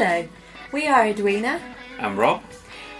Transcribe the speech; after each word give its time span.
Hello, 0.00 0.28
we 0.70 0.86
are 0.86 1.08
Edwina 1.08 1.60
I'm 1.98 2.16
Rob. 2.16 2.40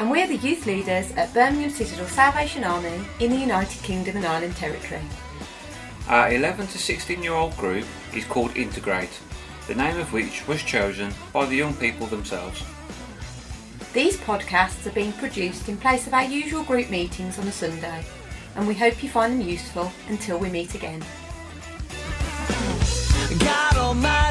and 0.00 0.10
we're 0.10 0.26
the 0.26 0.38
youth 0.38 0.66
leaders 0.66 1.12
at 1.12 1.32
Birmingham 1.32 1.70
Citadel 1.70 2.08
Salvation 2.08 2.64
Army 2.64 3.04
in 3.20 3.30
the 3.30 3.36
United 3.36 3.80
Kingdom 3.84 4.16
and 4.16 4.26
Ireland 4.26 4.56
Territory. 4.56 5.00
Our 6.08 6.32
11 6.32 6.66
to 6.66 6.78
16 6.78 7.22
year 7.22 7.34
old 7.34 7.56
group 7.56 7.86
is 8.12 8.24
called 8.24 8.56
Integrate, 8.56 9.20
the 9.68 9.76
name 9.76 10.00
of 10.00 10.12
which 10.12 10.48
was 10.48 10.64
chosen 10.64 11.14
by 11.32 11.46
the 11.46 11.54
young 11.54 11.74
people 11.74 12.08
themselves. 12.08 12.64
These 13.92 14.16
podcasts 14.16 14.84
are 14.84 14.90
being 14.90 15.12
produced 15.12 15.68
in 15.68 15.76
place 15.76 16.08
of 16.08 16.14
our 16.14 16.24
usual 16.24 16.64
group 16.64 16.90
meetings 16.90 17.38
on 17.38 17.46
a 17.46 17.52
Sunday, 17.52 18.04
and 18.56 18.66
we 18.66 18.74
hope 18.74 19.00
you 19.00 19.08
find 19.08 19.34
them 19.34 19.48
useful 19.48 19.92
until 20.08 20.38
we 20.38 20.50
meet 20.50 20.74
again. 20.74 21.04
God 23.38 23.76
Almighty, 23.76 24.29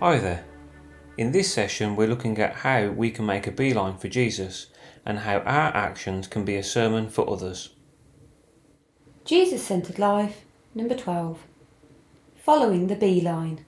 Hi 0.00 0.16
there. 0.16 0.46
In 1.18 1.32
this 1.32 1.52
session, 1.52 1.94
we're 1.94 2.08
looking 2.08 2.38
at 2.38 2.54
how 2.54 2.88
we 2.88 3.10
can 3.10 3.26
make 3.26 3.46
a 3.46 3.52
beeline 3.52 3.98
for 3.98 4.08
Jesus 4.08 4.68
and 5.04 5.18
how 5.18 5.40
our 5.40 5.76
actions 5.76 6.26
can 6.26 6.42
be 6.42 6.56
a 6.56 6.62
sermon 6.62 7.10
for 7.10 7.28
others. 7.28 7.74
Jesus 9.26 9.62
centered 9.62 9.98
life, 9.98 10.46
number 10.74 10.94
12. 10.94 11.40
Following 12.42 12.86
the 12.86 12.96
beeline. 12.96 13.66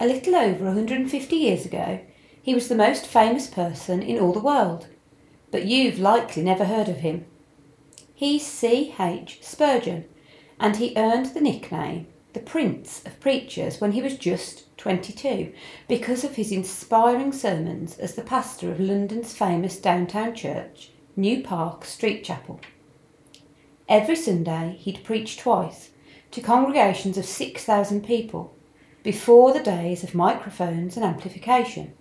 A 0.00 0.06
little 0.06 0.34
over 0.34 0.64
150 0.64 1.36
years 1.36 1.66
ago, 1.66 2.00
he 2.40 2.54
was 2.54 2.68
the 2.68 2.74
most 2.74 3.06
famous 3.06 3.46
person 3.46 4.00
in 4.00 4.18
all 4.18 4.32
the 4.32 4.40
world, 4.40 4.86
but 5.50 5.66
you've 5.66 5.98
likely 5.98 6.42
never 6.42 6.64
heard 6.64 6.88
of 6.88 7.00
him. 7.00 7.26
He's 8.14 8.46
C.H. 8.46 9.40
Spurgeon, 9.42 10.06
and 10.58 10.76
he 10.76 10.94
earned 10.96 11.34
the 11.34 11.42
nickname 11.42 12.06
the 12.34 12.40
Prince 12.40 13.00
of 13.06 13.18
Preachers 13.20 13.80
when 13.80 13.92
he 13.92 14.02
was 14.02 14.18
just 14.18 14.76
22 14.76 15.52
because 15.88 16.24
of 16.24 16.34
his 16.34 16.50
inspiring 16.50 17.32
sermons 17.32 17.96
as 17.98 18.16
the 18.16 18.22
pastor 18.22 18.70
of 18.72 18.80
London's 18.80 19.32
famous 19.32 19.78
downtown 19.78 20.34
church, 20.34 20.90
New 21.16 21.42
Park 21.42 21.84
Street 21.84 22.24
Chapel. 22.24 22.60
Every 23.88 24.16
Sunday 24.16 24.76
he'd 24.80 25.04
preach 25.04 25.38
twice 25.38 25.90
to 26.32 26.40
congregations 26.40 27.16
of 27.16 27.24
6,000 27.24 28.04
people 28.04 28.52
before 29.04 29.52
the 29.52 29.62
days 29.62 30.02
of 30.02 30.14
microphones 30.14 30.96
and 30.96 31.04
amplification. 31.04 31.94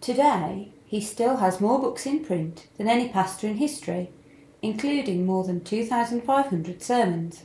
Today 0.00 0.72
he 0.86 1.00
still 1.00 1.36
has 1.36 1.60
more 1.60 1.80
books 1.80 2.04
in 2.04 2.24
print 2.24 2.66
than 2.78 2.88
any 2.88 3.08
pastor 3.08 3.46
in 3.46 3.58
history, 3.58 4.10
including 4.60 5.24
more 5.24 5.44
than 5.44 5.62
2,500 5.62 6.82
sermons. 6.82 7.44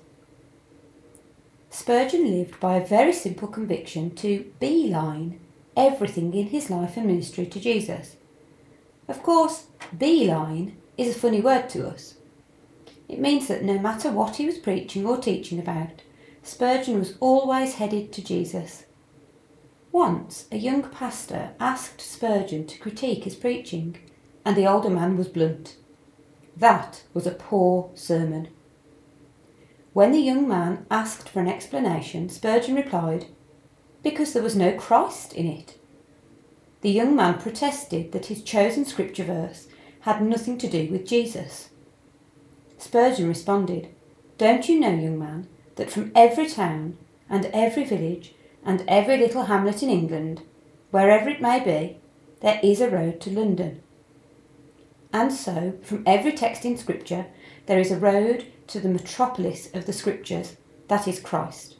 Spurgeon 1.73 2.29
lived 2.29 2.59
by 2.59 2.75
a 2.75 2.85
very 2.85 3.13
simple 3.13 3.47
conviction 3.47 4.13
to 4.15 4.51
beeline 4.59 5.39
everything 5.77 6.33
in 6.33 6.47
his 6.47 6.69
life 6.69 6.97
and 6.97 7.07
ministry 7.07 7.45
to 7.45 7.61
Jesus. 7.61 8.17
Of 9.07 9.23
course, 9.23 9.67
beeline 9.97 10.75
is 10.97 11.15
a 11.15 11.19
funny 11.19 11.39
word 11.39 11.69
to 11.69 11.87
us. 11.87 12.15
It 13.07 13.21
means 13.21 13.47
that 13.47 13.63
no 13.63 13.79
matter 13.79 14.11
what 14.11 14.35
he 14.35 14.45
was 14.45 14.57
preaching 14.57 15.05
or 15.05 15.17
teaching 15.17 15.59
about, 15.59 16.01
Spurgeon 16.43 16.99
was 16.99 17.15
always 17.21 17.75
headed 17.75 18.11
to 18.13 18.23
Jesus. 18.23 18.83
Once, 19.93 20.47
a 20.51 20.57
young 20.57 20.83
pastor 20.83 21.51
asked 21.57 22.01
Spurgeon 22.01 22.67
to 22.67 22.79
critique 22.79 23.23
his 23.23 23.35
preaching, 23.35 23.97
and 24.43 24.57
the 24.57 24.67
older 24.67 24.89
man 24.89 25.15
was 25.15 25.29
blunt. 25.29 25.77
That 26.57 27.03
was 27.13 27.25
a 27.25 27.31
poor 27.31 27.91
sermon. 27.95 28.49
When 29.93 30.13
the 30.13 30.19
young 30.19 30.47
man 30.47 30.85
asked 30.89 31.27
for 31.27 31.41
an 31.41 31.49
explanation, 31.49 32.29
Spurgeon 32.29 32.75
replied, 32.75 33.25
Because 34.03 34.31
there 34.31 34.43
was 34.43 34.55
no 34.55 34.71
Christ 34.71 35.33
in 35.33 35.47
it. 35.47 35.77
The 36.79 36.91
young 36.91 37.13
man 37.15 37.39
protested 37.39 38.13
that 38.13 38.27
his 38.27 38.41
chosen 38.41 38.85
scripture 38.85 39.25
verse 39.25 39.67
had 40.01 40.21
nothing 40.21 40.57
to 40.59 40.69
do 40.69 40.87
with 40.89 41.05
Jesus. 41.05 41.69
Spurgeon 42.77 43.27
responded, 43.27 43.89
Don't 44.37 44.67
you 44.69 44.79
know, 44.79 44.89
young 44.89 45.19
man, 45.19 45.47
that 45.75 45.91
from 45.91 46.11
every 46.15 46.47
town 46.47 46.97
and 47.29 47.45
every 47.47 47.83
village 47.83 48.33
and 48.65 48.83
every 48.87 49.17
little 49.17 49.43
hamlet 49.43 49.83
in 49.83 49.89
England, 49.89 50.41
wherever 50.91 51.29
it 51.29 51.41
may 51.41 51.59
be, 51.59 51.97
there 52.39 52.59
is 52.63 52.79
a 52.79 52.89
road 52.89 53.19
to 53.21 53.29
London? 53.29 53.83
And 55.13 55.33
so, 55.33 55.77
from 55.83 56.03
every 56.05 56.31
text 56.31 56.63
in 56.63 56.77
Scripture, 56.77 57.25
there 57.65 57.79
is 57.79 57.91
a 57.91 57.97
road 57.97 58.45
to 58.67 58.79
the 58.79 58.89
metropolis 58.89 59.69
of 59.73 59.85
the 59.85 59.93
Scriptures, 59.93 60.55
that 60.87 61.07
is 61.07 61.19
Christ. 61.19 61.77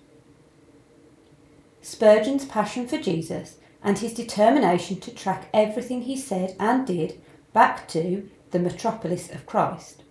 Spurgeon's 1.81 2.45
passion 2.45 2.87
for 2.87 2.97
Jesus 2.97 3.57
and 3.83 3.97
his 3.97 4.13
determination 4.13 4.99
to 4.99 5.11
track 5.13 5.49
everything 5.53 6.03
he 6.03 6.17
said 6.17 6.55
and 6.59 6.85
did 6.85 7.19
back 7.53 7.87
to 7.89 8.29
the 8.51 8.59
metropolis 8.59 9.29
of 9.29 9.45
Christ 9.45 10.03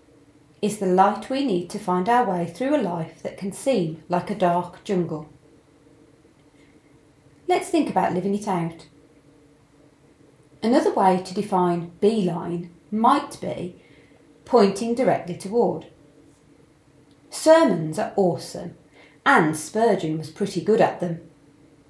is 0.60 0.78
the 0.78 0.86
light 0.86 1.30
we 1.30 1.44
need 1.44 1.70
to 1.70 1.78
find 1.78 2.08
our 2.08 2.28
way 2.28 2.46
through 2.46 2.76
a 2.76 2.82
life 2.82 3.22
that 3.22 3.38
can 3.38 3.52
seem 3.52 4.02
like 4.08 4.30
a 4.30 4.34
dark 4.34 4.84
jungle. 4.84 5.28
Let's 7.48 7.70
think 7.70 7.88
about 7.88 8.12
living 8.12 8.34
it 8.34 8.46
out. 8.46 8.86
Another 10.62 10.92
way 10.92 11.22
to 11.24 11.34
define 11.34 11.92
beeline 12.00 12.70
might 12.90 13.40
be 13.40 13.82
pointing 14.44 14.94
directly 14.94 15.36
toward. 15.36 15.86
Sermons 17.30 17.98
are 17.98 18.12
awesome, 18.16 18.76
and 19.24 19.56
Spurgeon 19.56 20.18
was 20.18 20.30
pretty 20.30 20.60
good 20.60 20.80
at 20.80 21.00
them. 21.00 21.20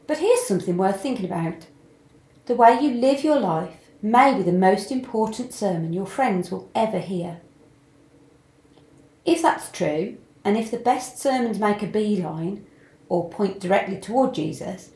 But 0.07 0.19
here's 0.19 0.47
something 0.47 0.77
worth 0.77 1.01
thinking 1.01 1.27
about. 1.27 1.67
The 2.47 2.55
way 2.55 2.79
you 2.81 2.95
live 2.95 3.25
your 3.25 3.39
life 3.39 3.77
may 4.03 4.35
be 4.35 4.43
the 4.43 4.53
most 4.53 4.91
important 4.91 5.53
sermon 5.53 5.93
your 5.93 6.07
friends 6.07 6.51
will 6.51 6.71
ever 6.75 6.99
hear. 6.99 7.41
If 9.25 9.43
that's 9.43 9.71
true, 9.71 10.19
and 10.45 10.57
if 10.57 10.71
the 10.71 10.79
best 10.79 11.19
sermons 11.19 11.59
make 11.59 11.83
a 11.83 11.87
beeline 11.87 12.67
or 13.09 13.29
point 13.29 13.61
directly 13.61 13.99
toward 14.01 14.35
Jesus, 14.35 14.91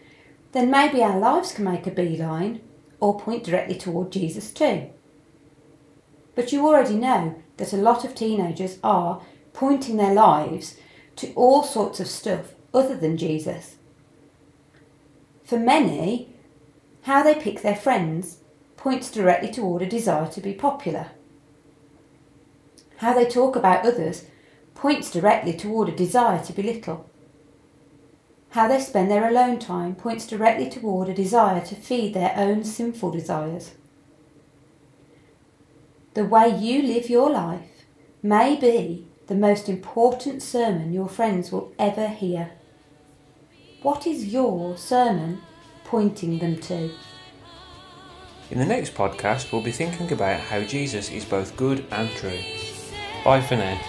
then 0.53 0.71
maybe 0.71 1.03
our 1.03 1.19
lives 1.19 1.53
can 1.53 1.65
make 1.65 1.87
a 1.87 1.91
beeline 1.91 2.61
or 3.01 3.19
point 3.19 3.45
directly 3.45 3.77
toward 3.77 4.11
Jesus 4.11 4.53
too. 4.53 4.91
But 6.35 6.53
you 6.53 6.67
already 6.67 6.97
know 6.97 7.43
that 7.57 7.73
a 7.73 7.79
lot 7.79 8.05
of 8.05 8.15
teenagers 8.15 8.79
are 8.83 9.23
pointing 9.53 9.97
their 9.97 10.15
lives 10.15 10.77
to 11.17 11.33
all 11.35 11.63
sorts 11.63 12.01
of 12.01 12.09
stuff 12.09 12.55
other 12.73 12.97
than 12.97 13.17
Jesus. 13.17 13.77
For 15.45 15.59
many, 15.59 16.35
how 17.03 17.23
they 17.23 17.35
pick 17.35 17.63
their 17.63 17.77
friends 17.77 18.39
points 18.77 19.11
directly 19.11 19.51
toward 19.51 19.83
a 19.83 19.87
desire 19.87 20.29
to 20.29 20.41
be 20.41 20.53
popular. 20.53 21.09
How 22.97 23.13
they 23.13 23.27
talk 23.27 23.57
about 23.57 23.87
others 23.87 24.25
points 24.75 25.11
directly 25.11 25.53
toward 25.53 25.89
a 25.89 25.97
desire 25.97 26.43
to 26.45 26.53
belittle. 26.53 27.09
How 28.51 28.69
they 28.69 28.81
spend 28.81 29.11
their 29.11 29.29
alone 29.29 29.59
time 29.59 29.95
points 29.95 30.27
directly 30.27 30.69
toward 30.69 31.09
a 31.09 31.15
desire 31.15 31.65
to 31.67 31.75
feed 31.75 32.15
their 32.15 32.35
own 32.37 32.65
sinful 32.65 33.11
desires. 33.11 33.73
The 36.15 36.25
way 36.25 36.57
you 36.57 36.83
live 36.83 37.11
your 37.11 37.29
life 37.29 37.85
may 38.23 38.55
be 38.55 39.09
the 39.27 39.35
most 39.35 39.69
important 39.69 40.43
sermon 40.43 40.93
your 40.93 41.09
friends 41.09 41.51
will 41.51 41.73
ever 41.77 42.07
hear. 42.07 42.53
What 43.83 44.07
is 44.07 44.27
your 44.27 44.77
sermon 44.77 45.43
pointing 45.85 46.39
them 46.39 46.59
to? 46.61 46.91
In 48.51 48.59
the 48.59 48.65
next 48.65 48.95
podcast, 48.95 49.51
we'll 49.51 49.63
be 49.63 49.73
thinking 49.73 50.13
about 50.13 50.39
how 50.39 50.61
Jesus 50.61 51.11
is 51.11 51.25
both 51.25 51.57
good 51.57 51.85
and 51.91 52.09
true. 52.11 52.39
Bye 53.25 53.41
for 53.41 53.57
now. 53.57 53.81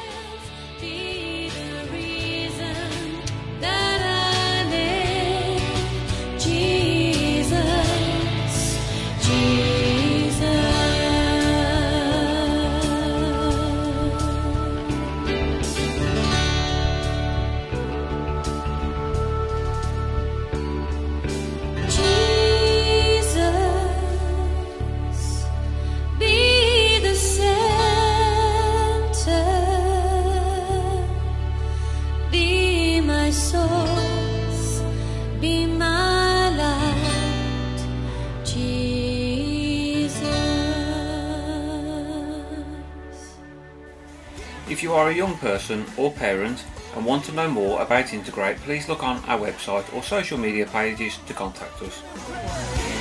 If 44.76 44.84
you 44.84 44.94
are 44.94 45.10
a 45.10 45.14
young 45.14 45.38
person 45.38 45.86
or 45.96 46.12
parent 46.12 46.66
and 46.98 47.06
want 47.06 47.24
to 47.26 47.32
know 47.32 47.50
more 47.50 47.82
about 47.82 48.12
Integrate, 48.12 48.58
please 48.58 48.90
look 48.90 49.06
on 49.06 49.24
our 49.24 49.40
website 49.40 49.86
or 49.96 50.04
social 50.04 50.38
media 50.38 50.66
pages 50.66 51.18
to 51.28 51.34
contact 51.34 51.82
us. 51.82 52.95